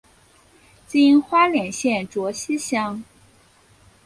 [0.87, 3.03] 今花莲县卓溪乡。